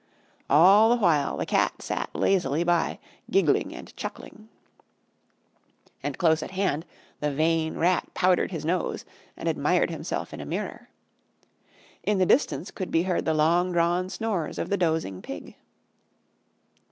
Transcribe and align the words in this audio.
All 0.49 0.89
the 0.89 0.95
while 0.97 1.37
the 1.37 1.45
Cat 1.45 1.79
sat 1.83 2.09
lazily 2.15 2.63
by, 2.63 2.97
giggling 3.29 3.71
and 3.75 3.95
chuckling. 3.95 4.49
And 6.01 6.17
close 6.17 6.41
at 6.41 6.49
hand 6.49 6.87
the 7.19 7.29
vain 7.31 7.75
Rat 7.75 8.09
powdered 8.15 8.49
his 8.49 8.65
nose 8.65 9.05
and 9.37 9.47
admired 9.47 9.91
himself 9.91 10.33
in 10.33 10.41
a 10.41 10.43
mirror. 10.47 10.89
In 12.01 12.17
the 12.17 12.25
distance 12.25 12.71
could 12.71 12.89
be 12.89 13.03
heard 13.03 13.25
the 13.25 13.35
long 13.35 13.71
drawn 13.73 14.09
snores 14.09 14.57
of 14.57 14.69
the 14.71 14.75
dozing 14.77 15.21
Pig. 15.21 15.55